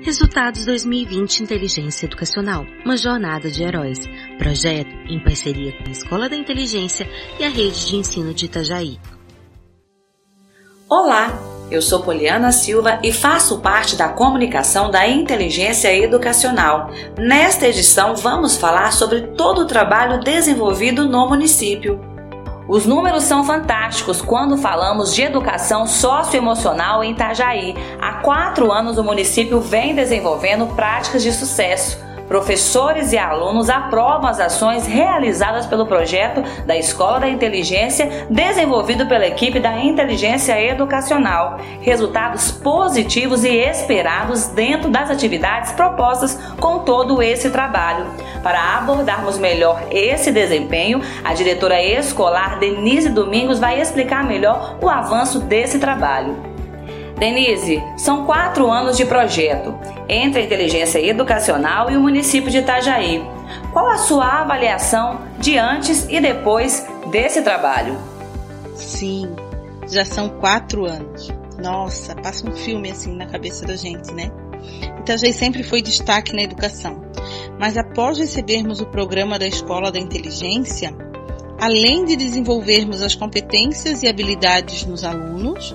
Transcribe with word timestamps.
Resultados 0.00 0.64
2020 0.64 1.40
Inteligência 1.42 2.06
Educacional, 2.06 2.64
uma 2.84 2.96
jornada 2.96 3.50
de 3.50 3.64
heróis. 3.64 3.98
Projeto 4.38 4.90
em 5.08 5.22
parceria 5.22 5.72
com 5.72 5.88
a 5.88 5.92
Escola 5.92 6.28
da 6.28 6.36
Inteligência 6.36 7.08
e 7.38 7.44
a 7.44 7.48
Rede 7.48 7.86
de 7.86 7.96
Ensino 7.96 8.32
de 8.32 8.46
Itajaí. 8.46 8.98
Olá, 10.88 11.36
eu 11.70 11.82
sou 11.82 12.00
Poliana 12.02 12.52
Silva 12.52 13.00
e 13.02 13.12
faço 13.12 13.60
parte 13.60 13.96
da 13.96 14.08
comunicação 14.08 14.88
da 14.90 15.06
Inteligência 15.06 15.94
Educacional. 15.94 16.90
Nesta 17.18 17.66
edição 17.66 18.14
vamos 18.14 18.56
falar 18.56 18.92
sobre 18.92 19.22
todo 19.36 19.62
o 19.62 19.66
trabalho 19.66 20.20
desenvolvido 20.20 21.08
no 21.08 21.28
município. 21.28 22.17
Os 22.68 22.84
números 22.84 23.24
são 23.24 23.42
fantásticos 23.44 24.20
quando 24.20 24.58
falamos 24.58 25.14
de 25.14 25.22
educação 25.22 25.86
socioemocional 25.86 27.02
em 27.02 27.12
Itajaí. 27.12 27.74
Há 27.98 28.20
quatro 28.20 28.70
anos 28.70 28.98
o 28.98 29.02
município 29.02 29.58
vem 29.58 29.94
desenvolvendo 29.94 30.66
práticas 30.76 31.22
de 31.22 31.32
sucesso. 31.32 32.07
Professores 32.28 33.12
e 33.12 33.18
alunos 33.18 33.70
aprovam 33.70 34.28
as 34.28 34.38
ações 34.38 34.86
realizadas 34.86 35.66
pelo 35.66 35.86
projeto 35.86 36.42
da 36.66 36.76
Escola 36.76 37.20
da 37.20 37.28
Inteligência, 37.28 38.26
desenvolvido 38.28 39.06
pela 39.06 39.26
equipe 39.26 39.58
da 39.58 39.82
Inteligência 39.82 40.60
Educacional. 40.62 41.58
Resultados 41.80 42.50
positivos 42.50 43.44
e 43.44 43.56
esperados 43.56 44.48
dentro 44.48 44.90
das 44.90 45.10
atividades 45.10 45.72
propostas 45.72 46.38
com 46.60 46.80
todo 46.80 47.22
esse 47.22 47.48
trabalho. 47.48 48.06
Para 48.42 48.76
abordarmos 48.76 49.38
melhor 49.38 49.82
esse 49.90 50.30
desempenho, 50.30 51.00
a 51.24 51.32
diretora 51.32 51.82
escolar 51.82 52.58
Denise 52.58 53.08
Domingos 53.08 53.58
vai 53.58 53.80
explicar 53.80 54.22
melhor 54.22 54.76
o 54.82 54.88
avanço 54.88 55.40
desse 55.40 55.78
trabalho. 55.78 56.47
Denise, 57.18 57.82
são 57.96 58.24
quatro 58.24 58.70
anos 58.70 58.96
de 58.96 59.04
projeto 59.04 59.74
entre 60.08 60.40
a 60.40 60.44
inteligência 60.44 61.04
educacional 61.04 61.90
e 61.90 61.96
o 61.96 62.00
município 62.00 62.50
de 62.50 62.58
Itajaí. 62.58 63.20
Qual 63.72 63.90
a 63.90 63.98
sua 63.98 64.42
avaliação 64.42 65.20
de 65.38 65.58
antes 65.58 66.06
e 66.08 66.20
depois 66.20 66.86
desse 67.10 67.42
trabalho? 67.42 67.98
Sim, 68.76 69.34
já 69.90 70.04
são 70.04 70.28
quatro 70.28 70.86
anos. 70.86 71.28
Nossa, 71.60 72.14
passa 72.14 72.48
um 72.48 72.54
filme 72.54 72.90
assim 72.90 73.16
na 73.16 73.26
cabeça 73.26 73.66
da 73.66 73.74
gente, 73.74 74.14
né? 74.14 74.30
Itajaí 75.00 75.32
sempre 75.32 75.64
foi 75.64 75.82
destaque 75.82 76.32
na 76.32 76.42
educação, 76.42 77.02
mas 77.58 77.76
após 77.76 78.18
recebermos 78.18 78.80
o 78.80 78.86
programa 78.86 79.40
da 79.40 79.46
Escola 79.46 79.90
da 79.90 79.98
Inteligência, 79.98 80.94
além 81.60 82.04
de 82.04 82.14
desenvolvermos 82.14 83.02
as 83.02 83.16
competências 83.16 84.04
e 84.04 84.08
habilidades 84.08 84.86
nos 84.86 85.02
alunos, 85.02 85.74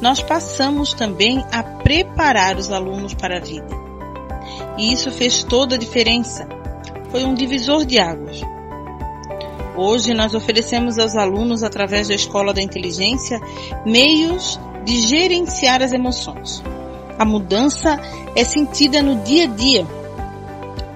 nós 0.00 0.20
passamos 0.20 0.92
também 0.92 1.44
a 1.50 1.62
preparar 1.62 2.56
os 2.56 2.70
alunos 2.70 3.14
para 3.14 3.38
a 3.38 3.40
vida. 3.40 3.68
E 4.76 4.92
isso 4.92 5.10
fez 5.10 5.42
toda 5.42 5.74
a 5.74 5.78
diferença. 5.78 6.46
Foi 7.10 7.24
um 7.24 7.34
divisor 7.34 7.84
de 7.84 7.98
águas. 7.98 8.40
Hoje 9.76 10.14
nós 10.14 10.34
oferecemos 10.34 10.98
aos 10.98 11.16
alunos, 11.16 11.62
através 11.62 12.08
da 12.08 12.14
Escola 12.14 12.52
da 12.52 12.62
Inteligência, 12.62 13.40
meios 13.84 14.58
de 14.84 15.00
gerenciar 15.00 15.82
as 15.82 15.92
emoções. 15.92 16.62
A 17.18 17.24
mudança 17.24 18.00
é 18.34 18.44
sentida 18.44 19.02
no 19.02 19.16
dia 19.22 19.44
a 19.44 19.46
dia, 19.46 19.86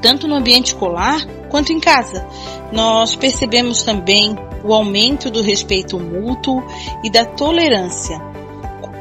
tanto 0.00 0.28
no 0.28 0.36
ambiente 0.36 0.68
escolar 0.68 1.24
quanto 1.48 1.72
em 1.72 1.80
casa. 1.80 2.26
Nós 2.72 3.14
percebemos 3.14 3.82
também 3.82 4.36
o 4.64 4.72
aumento 4.72 5.30
do 5.30 5.42
respeito 5.42 5.98
mútuo 5.98 6.62
e 7.04 7.10
da 7.10 7.24
tolerância 7.24 8.31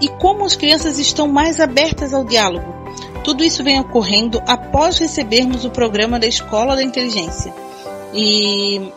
e 0.01 0.09
como 0.09 0.43
as 0.43 0.55
crianças 0.55 0.97
estão 0.97 1.27
mais 1.27 1.59
abertas 1.59 2.13
ao 2.13 2.25
diálogo. 2.25 2.81
Tudo 3.23 3.43
isso 3.43 3.63
vem 3.63 3.79
ocorrendo 3.79 4.41
após 4.47 4.97
recebermos 4.97 5.63
o 5.63 5.69
programa 5.69 6.19
da 6.19 6.25
Escola 6.25 6.75
da 6.75 6.83
Inteligência. 6.83 7.53
E 8.13 8.91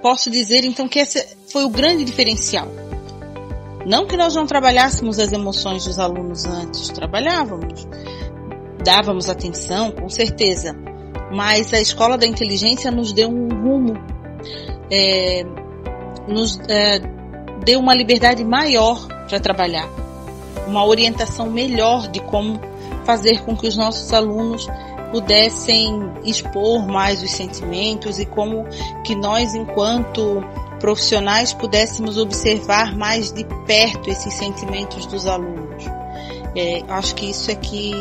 posso 0.00 0.30
dizer 0.30 0.64
então 0.64 0.88
que 0.88 0.98
esse 0.98 1.36
foi 1.52 1.64
o 1.64 1.68
grande 1.68 2.02
diferencial. 2.04 2.68
Não 3.86 4.06
que 4.06 4.16
nós 4.16 4.34
não 4.34 4.46
trabalhássemos 4.46 5.18
as 5.18 5.30
emoções 5.30 5.84
dos 5.84 5.98
alunos 5.98 6.46
antes, 6.46 6.88
trabalhávamos, 6.88 7.86
dávamos 8.82 9.28
atenção, 9.28 9.90
com 9.92 10.08
certeza, 10.08 10.74
mas 11.30 11.72
a 11.74 11.80
Escola 11.80 12.16
da 12.16 12.26
Inteligência 12.26 12.90
nos 12.90 13.12
deu 13.12 13.28
um 13.28 13.48
rumo, 13.48 13.94
é, 14.90 15.44
nos 16.26 16.58
é, 16.68 17.00
deu 17.62 17.78
uma 17.80 17.94
liberdade 17.94 18.42
maior 18.42 19.06
para 19.28 19.40
trabalhar, 19.40 19.88
uma 20.66 20.84
orientação 20.84 21.50
melhor 21.50 22.08
de 22.08 22.20
como 22.20 22.60
fazer 23.04 23.42
com 23.44 23.56
que 23.56 23.66
os 23.66 23.76
nossos 23.76 24.12
alunos 24.12 24.66
pudessem 25.10 26.12
expor 26.24 26.86
mais 26.86 27.22
os 27.22 27.30
sentimentos 27.30 28.18
e 28.18 28.26
como 28.26 28.64
que 29.04 29.14
nós, 29.14 29.54
enquanto 29.54 30.42
profissionais, 30.80 31.52
pudéssemos 31.52 32.18
observar 32.18 32.96
mais 32.96 33.32
de 33.32 33.44
perto 33.64 34.10
esses 34.10 34.34
sentimentos 34.34 35.06
dos 35.06 35.26
alunos. 35.26 35.84
É, 36.56 36.82
acho 36.88 37.14
que 37.14 37.30
isso 37.30 37.50
é 37.50 37.54
que 37.54 37.92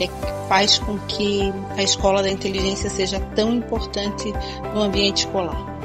é, 0.00 0.08
faz 0.48 0.78
com 0.78 0.98
que 1.00 1.52
a 1.76 1.82
escola 1.82 2.22
da 2.22 2.30
inteligência 2.30 2.88
seja 2.88 3.20
tão 3.34 3.54
importante 3.54 4.32
no 4.74 4.82
ambiente 4.82 5.26
escolar. 5.26 5.77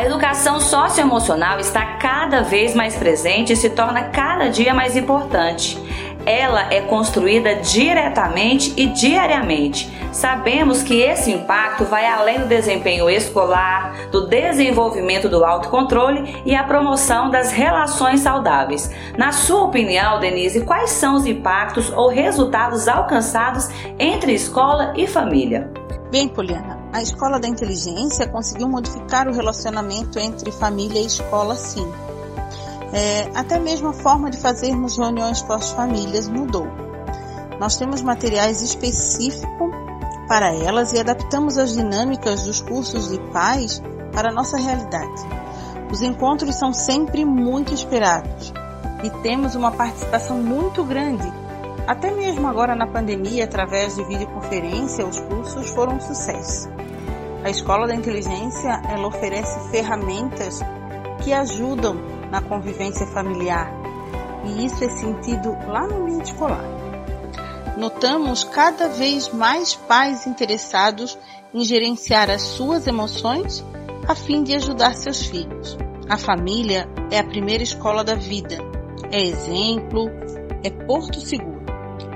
A 0.00 0.06
educação 0.06 0.58
socioemocional 0.58 1.60
está 1.60 1.84
cada 1.98 2.40
vez 2.40 2.74
mais 2.74 2.96
presente 2.96 3.52
e 3.52 3.56
se 3.56 3.68
torna 3.68 4.04
cada 4.04 4.48
dia 4.48 4.72
mais 4.72 4.96
importante. 4.96 5.78
Ela 6.24 6.72
é 6.72 6.80
construída 6.80 7.56
diretamente 7.56 8.72
e 8.78 8.86
diariamente. 8.86 9.92
Sabemos 10.10 10.82
que 10.82 11.02
esse 11.02 11.30
impacto 11.30 11.84
vai 11.84 12.06
além 12.06 12.40
do 12.40 12.46
desempenho 12.46 13.10
escolar, 13.10 13.94
do 14.10 14.26
desenvolvimento 14.26 15.28
do 15.28 15.44
autocontrole 15.44 16.34
e 16.46 16.54
a 16.56 16.64
promoção 16.64 17.28
das 17.28 17.52
relações 17.52 18.20
saudáveis. 18.20 18.90
Na 19.18 19.32
sua 19.32 19.64
opinião, 19.64 20.18
Denise, 20.18 20.64
quais 20.64 20.88
são 20.92 21.14
os 21.14 21.26
impactos 21.26 21.90
ou 21.90 22.08
resultados 22.08 22.88
alcançados 22.88 23.68
entre 23.98 24.32
escola 24.32 24.94
e 24.96 25.06
família? 25.06 25.70
Bem, 26.10 26.26
Poliana, 26.26 26.79
a 26.92 27.00
escola 27.00 27.38
da 27.38 27.46
inteligência 27.46 28.28
conseguiu 28.28 28.68
modificar 28.68 29.28
o 29.28 29.32
relacionamento 29.32 30.18
entre 30.18 30.50
família 30.50 31.00
e 31.00 31.06
escola, 31.06 31.54
sim. 31.54 31.86
É, 32.92 33.30
até 33.34 33.58
mesmo 33.58 33.88
a 33.88 33.92
forma 33.92 34.30
de 34.30 34.38
fazermos 34.38 34.98
reuniões 34.98 35.40
com 35.42 35.52
as 35.52 35.70
famílias 35.70 36.28
mudou. 36.28 36.66
Nós 37.60 37.76
temos 37.76 38.02
materiais 38.02 38.62
específicos 38.62 39.70
para 40.26 40.52
elas 40.54 40.92
e 40.92 40.98
adaptamos 40.98 41.58
as 41.58 41.72
dinâmicas 41.74 42.44
dos 42.44 42.60
cursos 42.60 43.10
de 43.10 43.20
pais 43.32 43.80
para 44.12 44.30
a 44.30 44.32
nossa 44.32 44.56
realidade. 44.56 45.22
Os 45.92 46.02
encontros 46.02 46.56
são 46.56 46.72
sempre 46.72 47.24
muito 47.24 47.72
esperados 47.72 48.52
e 49.04 49.10
temos 49.22 49.54
uma 49.54 49.70
participação 49.70 50.38
muito 50.38 50.84
grande 50.84 51.39
até 51.90 52.08
mesmo 52.12 52.46
agora 52.46 52.76
na 52.76 52.86
pandemia, 52.86 53.42
através 53.42 53.96
de 53.96 54.04
videoconferência, 54.04 55.04
os 55.04 55.18
cursos 55.18 55.70
foram 55.70 55.96
um 55.96 56.00
sucesso. 56.00 56.68
A 57.42 57.50
Escola 57.50 57.88
da 57.88 57.96
Inteligência 57.96 58.80
ela 58.88 59.08
oferece 59.08 59.58
ferramentas 59.72 60.60
que 61.20 61.32
ajudam 61.32 61.96
na 62.30 62.40
convivência 62.40 63.04
familiar 63.08 63.72
e 64.44 64.64
isso 64.64 64.84
é 64.84 64.88
sentido 64.88 65.50
lá 65.66 65.88
no 65.88 66.02
ambiente 66.02 66.26
escolar. 66.26 66.62
Notamos 67.76 68.44
cada 68.44 68.88
vez 68.88 69.28
mais 69.32 69.74
pais 69.74 70.28
interessados 70.28 71.18
em 71.52 71.64
gerenciar 71.64 72.30
as 72.30 72.42
suas 72.42 72.86
emoções 72.86 73.64
a 74.06 74.14
fim 74.14 74.44
de 74.44 74.54
ajudar 74.54 74.94
seus 74.94 75.26
filhos. 75.26 75.76
A 76.08 76.16
família 76.16 76.88
é 77.10 77.18
a 77.18 77.24
primeira 77.24 77.64
escola 77.64 78.04
da 78.04 78.14
vida, 78.14 78.58
é 79.10 79.20
exemplo, 79.20 80.08
é 80.62 80.70
porto 80.70 81.20
seguro. 81.20 81.59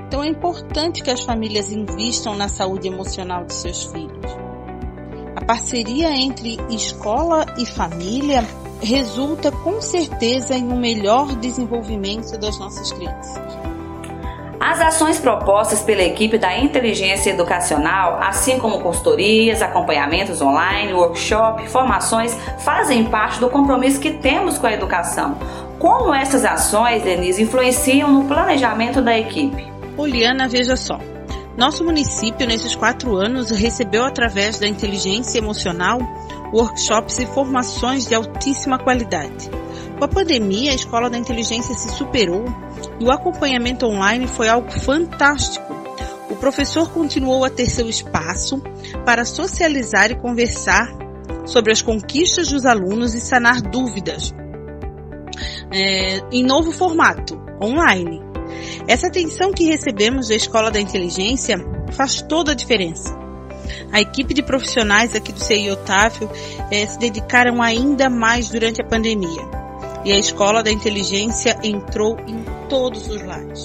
Então 0.07 0.23
é 0.23 0.27
importante 0.27 1.01
que 1.01 1.09
as 1.09 1.21
famílias 1.21 1.71
invistam 1.71 2.35
na 2.35 2.47
saúde 2.47 2.87
emocional 2.87 3.43
de 3.45 3.53
seus 3.53 3.85
filhos. 3.85 4.31
A 5.35 5.43
parceria 5.43 6.15
entre 6.15 6.57
escola 6.69 7.45
e 7.57 7.65
família 7.65 8.45
resulta 8.81 9.51
com 9.51 9.81
certeza 9.81 10.55
em 10.55 10.63
um 10.63 10.77
melhor 10.77 11.35
desenvolvimento 11.35 12.37
das 12.37 12.57
nossas 12.59 12.91
crianças. 12.91 13.41
As 14.59 14.79
ações 14.79 15.19
propostas 15.19 15.81
pela 15.81 16.01
equipe 16.01 16.37
da 16.37 16.57
inteligência 16.57 17.31
educacional, 17.31 18.19
assim 18.21 18.57
como 18.57 18.79
consultorias, 18.79 19.61
acompanhamentos 19.61 20.41
online, 20.41 20.93
workshop, 20.93 21.67
formações, 21.67 22.35
fazem 22.59 23.05
parte 23.05 23.39
do 23.39 23.49
compromisso 23.49 23.99
que 23.99 24.11
temos 24.11 24.57
com 24.57 24.67
a 24.67 24.73
educação. 24.73 25.37
Como 25.77 26.13
essas 26.13 26.45
ações, 26.45 27.03
Denise, 27.03 27.43
influenciam 27.43 28.11
no 28.11 28.25
planejamento 28.25 29.01
da 29.01 29.17
equipe? 29.17 29.74
Poliana, 29.95 30.47
veja 30.47 30.75
só. 30.75 30.99
Nosso 31.57 31.83
município, 31.83 32.45
nesses 32.45 32.75
quatro 32.75 33.15
anos, 33.15 33.49
recebeu 33.49 34.03
através 34.03 34.59
da 34.59 34.67
inteligência 34.67 35.37
emocional 35.37 35.99
workshops 36.53 37.19
e 37.19 37.25
formações 37.25 38.05
de 38.05 38.13
altíssima 38.13 38.77
qualidade. 38.77 39.49
Com 39.97 40.03
a 40.03 40.07
pandemia, 40.07 40.71
a 40.71 40.75
Escola 40.75 41.09
da 41.09 41.17
Inteligência 41.17 41.73
se 41.73 41.89
superou 41.89 42.45
E 42.99 43.05
o 43.05 43.11
acompanhamento 43.11 43.85
online 43.85 44.27
foi 44.27 44.49
algo 44.49 44.69
fantástico. 44.69 45.73
O 46.29 46.35
professor 46.35 46.91
continuou 46.91 47.45
a 47.45 47.49
ter 47.49 47.67
seu 47.67 47.89
espaço 47.89 48.61
para 49.05 49.23
socializar 49.23 50.11
e 50.11 50.15
conversar 50.15 50.87
sobre 51.45 51.71
as 51.71 51.81
conquistas 51.81 52.49
dos 52.49 52.65
alunos 52.65 53.13
e 53.13 53.21
sanar 53.21 53.61
dúvidas 53.61 54.33
é, 55.71 56.19
em 56.31 56.43
novo 56.43 56.71
formato, 56.71 57.39
online. 57.61 58.24
Essa 58.87 59.07
atenção 59.07 59.51
que 59.51 59.65
recebemos 59.65 60.27
da 60.27 60.35
Escola 60.35 60.71
da 60.71 60.79
Inteligência 60.79 61.57
faz 61.91 62.21
toda 62.21 62.51
a 62.51 62.55
diferença. 62.55 63.17
A 63.91 64.01
equipe 64.01 64.33
de 64.33 64.43
profissionais 64.43 65.15
aqui 65.15 65.31
do 65.31 65.39
CI 65.39 65.69
Otávio 65.71 66.29
é, 66.71 66.85
se 66.85 66.99
dedicaram 66.99 67.61
ainda 67.61 68.09
mais 68.09 68.49
durante 68.49 68.81
a 68.81 68.85
pandemia. 68.85 69.41
E 70.03 70.11
a 70.11 70.19
Escola 70.19 70.61
da 70.61 70.71
Inteligência 70.71 71.57
entrou 71.63 72.17
em 72.27 72.43
todos 72.69 73.07
os 73.07 73.21
lares. 73.21 73.63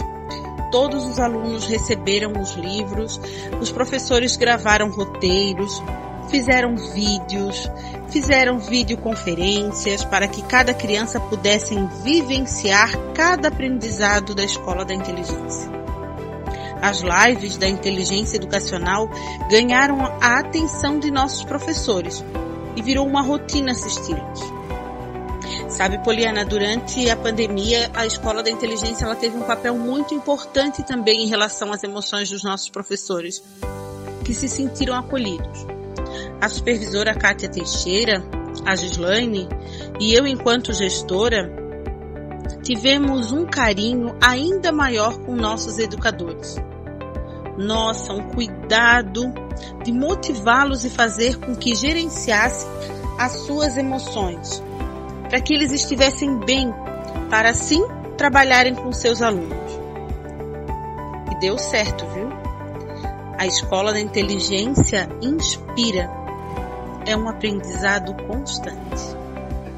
Todos 0.70 1.04
os 1.04 1.18
alunos 1.18 1.66
receberam 1.66 2.32
os 2.40 2.54
livros, 2.54 3.20
os 3.60 3.72
professores 3.72 4.36
gravaram 4.36 4.88
roteiros, 4.90 5.82
fizeram 6.30 6.76
vídeos, 6.76 7.68
fizeram 8.10 8.58
videoconferências 8.58 10.04
para 10.04 10.26
que 10.26 10.42
cada 10.42 10.74
criança 10.74 11.20
pudesse 11.20 11.74
vivenciar 12.02 12.90
cada 13.14 13.48
aprendizado 13.48 14.34
da 14.34 14.44
escola 14.44 14.84
da 14.84 14.94
inteligência. 14.94 15.70
As 16.82 17.02
lives 17.02 17.56
da 17.56 17.68
inteligência 17.68 18.36
educacional 18.36 19.08
ganharam 19.50 20.00
a 20.20 20.38
atenção 20.38 20.98
de 20.98 21.10
nossos 21.10 21.44
professores 21.44 22.24
e 22.74 22.82
virou 22.82 23.06
uma 23.06 23.22
rotina 23.22 23.72
assisti-los. 23.72 24.60
Sabe, 25.68 25.98
Poliana, 26.02 26.44
durante 26.44 27.08
a 27.08 27.16
pandemia, 27.16 27.90
a 27.94 28.06
Escola 28.06 28.42
da 28.42 28.50
Inteligência 28.50 29.04
ela 29.04 29.14
teve 29.14 29.36
um 29.36 29.42
papel 29.42 29.76
muito 29.76 30.14
importante 30.14 30.82
também 30.82 31.24
em 31.24 31.28
relação 31.28 31.72
às 31.72 31.82
emoções 31.84 32.30
dos 32.30 32.42
nossos 32.42 32.68
professores, 32.68 33.42
que 34.24 34.34
se 34.34 34.48
sentiram 34.48 34.96
acolhidos. 34.96 35.79
A 36.40 36.48
supervisora 36.48 37.14
Kátia 37.14 37.50
Teixeira, 37.50 38.24
a 38.64 38.74
Gislaine, 38.74 39.48
e 40.00 40.14
eu 40.14 40.26
enquanto 40.26 40.72
gestora, 40.72 41.52
tivemos 42.62 43.32
um 43.32 43.46
carinho 43.46 44.14
ainda 44.20 44.72
maior 44.72 45.18
com 45.18 45.34
nossos 45.34 45.78
educadores. 45.78 46.56
Nossa, 47.58 48.12
um 48.12 48.30
cuidado 48.30 49.32
de 49.84 49.92
motivá-los 49.92 50.84
e 50.84 50.90
fazer 50.90 51.36
com 51.36 51.54
que 51.54 51.74
gerenciassem 51.74 52.68
as 53.18 53.32
suas 53.32 53.76
emoções, 53.76 54.62
para 55.28 55.40
que 55.40 55.52
eles 55.52 55.72
estivessem 55.72 56.38
bem, 56.38 56.72
para 57.28 57.50
assim 57.50 57.82
trabalharem 58.16 58.74
com 58.74 58.92
seus 58.92 59.20
alunos. 59.20 59.78
E 61.30 61.40
deu 61.40 61.58
certo, 61.58 62.06
viu? 62.06 62.30
A 63.38 63.46
escola 63.46 63.92
da 63.92 64.00
inteligência 64.00 65.08
inspira. 65.22 66.19
É 67.10 67.16
um 67.16 67.28
aprendizado 67.28 68.14
constante. 68.28 69.16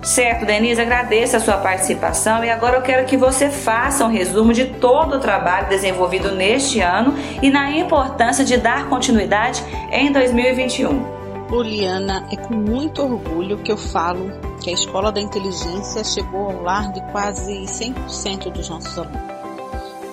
Certo, 0.02 0.44
Denise, 0.44 0.82
agradeço 0.82 1.34
a 1.34 1.40
sua 1.40 1.56
participação 1.56 2.44
e 2.44 2.50
agora 2.50 2.76
eu 2.76 2.82
quero 2.82 3.06
que 3.06 3.17
você 3.17 3.49
faça 3.49 4.05
um 4.05 4.11
resumo 4.11 4.52
de 4.52 4.67
todo 4.67 5.17
o 5.17 5.19
trabalho 5.19 5.67
desenvolvido 5.70 6.31
neste 6.32 6.81
ano 6.81 7.14
e 7.40 7.49
na 7.49 7.70
importância 7.70 8.44
de 8.44 8.58
dar 8.58 8.87
continuidade 8.90 9.64
em 9.90 10.12
2021. 10.12 11.46
Poliana, 11.49 12.26
é 12.31 12.37
com 12.37 12.52
muito 12.52 13.02
orgulho 13.02 13.56
que 13.56 13.73
eu 13.73 13.79
falo 13.79 14.31
que 14.61 14.69
a 14.69 14.75
Escola 14.75 15.11
da 15.11 15.20
Inteligência 15.23 16.05
chegou 16.05 16.50
ao 16.50 16.62
lar 16.62 16.93
de 16.93 17.00
quase 17.12 17.62
100% 17.62 18.52
dos 18.52 18.69
nossos 18.69 18.99
alunos. 18.99 19.23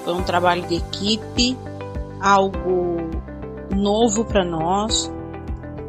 Foi 0.05 0.13
um 0.13 0.23
trabalho 0.23 0.61
de 0.67 0.75
equipe, 0.75 1.57
algo 2.21 3.09
novo 3.75 4.23
para 4.23 4.45
nós, 4.45 5.11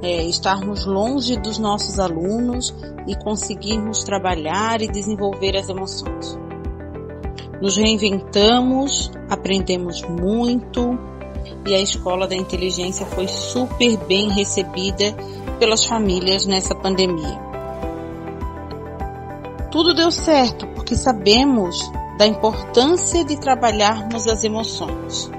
é, 0.02 0.24
estarmos 0.24 0.84
longe 0.84 1.36
dos 1.36 1.58
nossos 1.58 1.98
alunos 1.98 2.74
e 3.06 3.14
conseguirmos 3.16 4.02
trabalhar 4.02 4.80
e 4.80 4.88
desenvolver 4.88 5.56
as 5.56 5.68
emoções. 5.68 6.38
Nos 7.60 7.76
reinventamos, 7.76 9.10
aprendemos 9.28 10.02
muito 10.02 10.98
e 11.66 11.74
a 11.74 11.80
Escola 11.80 12.26
da 12.26 12.34
Inteligência 12.34 13.04
foi 13.04 13.28
super 13.28 13.96
bem 14.06 14.30
recebida 14.30 15.14
pelas 15.58 15.84
famílias 15.84 16.46
nessa 16.46 16.74
pandemia. 16.74 17.38
Tudo 19.70 19.94
deu 19.94 20.10
certo 20.10 20.66
porque 20.68 20.96
sabemos 20.96 21.78
da 22.18 22.26
importância 22.26 23.24
de 23.24 23.38
trabalharmos 23.38 24.26
as 24.26 24.42
emoções. 24.42 25.30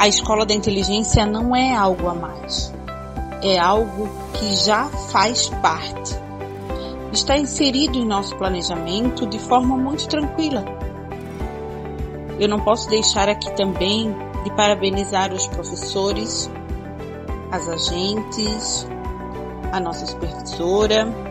A 0.00 0.08
escola 0.08 0.46
da 0.46 0.54
inteligência 0.54 1.26
não 1.26 1.54
é 1.54 1.74
algo 1.74 2.08
a 2.08 2.14
mais, 2.14 2.72
é 3.42 3.58
algo 3.58 4.08
que 4.32 4.56
já 4.56 4.86
faz 5.12 5.50
parte. 5.60 6.18
Está 7.12 7.36
inserido 7.36 7.98
em 7.98 8.06
nosso 8.06 8.34
planejamento 8.36 9.26
de 9.26 9.38
forma 9.38 9.76
muito 9.76 10.08
tranquila. 10.08 10.64
Eu 12.38 12.48
não 12.48 12.60
posso 12.60 12.88
deixar 12.88 13.28
aqui 13.28 13.54
também 13.54 14.10
de 14.42 14.50
parabenizar 14.52 15.34
os 15.34 15.46
professores, 15.48 16.50
as 17.52 17.68
agentes, 17.68 18.88
a 19.70 19.78
nossa 19.80 20.06
supervisora. 20.06 21.29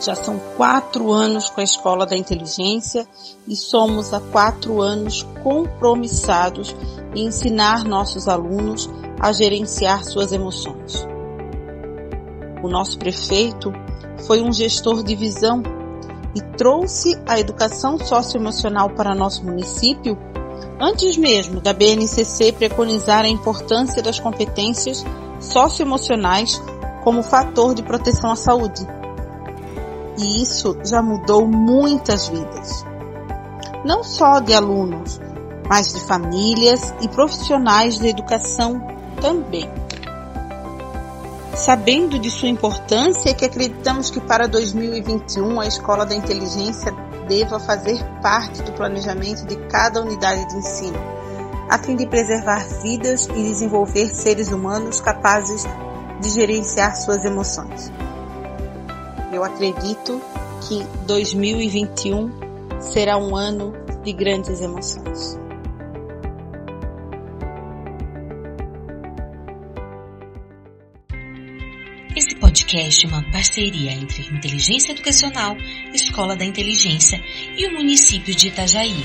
Já 0.00 0.14
são 0.14 0.40
quatro 0.56 1.12
anos 1.12 1.50
com 1.50 1.60
a 1.60 1.64
Escola 1.64 2.06
da 2.06 2.16
Inteligência 2.16 3.06
e 3.46 3.54
somos 3.54 4.14
há 4.14 4.20
quatro 4.20 4.80
anos 4.80 5.26
compromissados 5.42 6.74
em 7.14 7.26
ensinar 7.26 7.84
nossos 7.84 8.26
alunos 8.26 8.88
a 9.20 9.30
gerenciar 9.30 10.02
suas 10.04 10.32
emoções. 10.32 11.06
O 12.62 12.68
nosso 12.68 12.98
prefeito 12.98 13.70
foi 14.26 14.40
um 14.40 14.50
gestor 14.50 15.02
de 15.02 15.14
visão 15.14 15.62
e 16.34 16.40
trouxe 16.56 17.20
a 17.26 17.38
educação 17.38 17.98
socioemocional 17.98 18.90
para 18.90 19.14
nosso 19.14 19.44
município 19.44 20.16
antes 20.80 21.18
mesmo 21.18 21.60
da 21.60 21.74
BNCC 21.74 22.52
preconizar 22.52 23.26
a 23.26 23.28
importância 23.28 24.02
das 24.02 24.18
competências 24.18 25.04
socioemocionais 25.38 26.60
como 27.04 27.22
fator 27.22 27.74
de 27.74 27.82
proteção 27.82 28.30
à 28.30 28.36
saúde. 28.36 28.99
E 30.20 30.42
isso 30.42 30.76
já 30.84 31.00
mudou 31.00 31.46
muitas 31.46 32.28
vidas. 32.28 32.84
Não 33.86 34.04
só 34.04 34.38
de 34.38 34.52
alunos, 34.52 35.18
mas 35.66 35.94
de 35.94 36.00
famílias 36.00 36.94
e 37.00 37.08
profissionais 37.08 37.98
da 37.98 38.08
educação 38.08 38.86
também. 39.22 39.66
Sabendo 41.54 42.18
de 42.18 42.30
sua 42.30 42.48
importância, 42.48 43.30
é 43.30 43.34
que 43.34 43.46
acreditamos 43.46 44.10
que 44.10 44.20
para 44.20 44.46
2021 44.46 45.58
a 45.58 45.66
Escola 45.66 46.04
da 46.04 46.14
Inteligência 46.14 46.94
deva 47.26 47.58
fazer 47.58 47.98
parte 48.20 48.62
do 48.62 48.72
planejamento 48.72 49.46
de 49.46 49.56
cada 49.68 50.02
unidade 50.02 50.46
de 50.48 50.56
ensino, 50.56 50.98
a 51.70 51.78
fim 51.78 51.96
de 51.96 52.06
preservar 52.06 52.66
vidas 52.82 53.26
e 53.26 53.42
desenvolver 53.42 54.14
seres 54.14 54.52
humanos 54.52 55.00
capazes 55.00 55.64
de 56.20 56.28
gerenciar 56.28 56.94
suas 56.96 57.24
emoções. 57.24 57.90
Eu 59.32 59.44
acredito 59.44 60.20
que 60.66 60.82
2021 61.06 62.80
será 62.80 63.16
um 63.16 63.36
ano 63.36 63.72
de 64.02 64.12
grandes 64.12 64.60
emoções. 64.60 65.38
Esse 72.16 72.34
podcast 72.34 73.06
é 73.06 73.08
uma 73.08 73.22
parceria 73.30 73.92
entre 73.92 74.22
Inteligência 74.34 74.90
Educacional, 74.90 75.56
Escola 75.94 76.34
da 76.34 76.44
Inteligência 76.44 77.22
e 77.56 77.66
o 77.68 77.74
município 77.74 78.34
de 78.34 78.48
Itajaí 78.48 79.04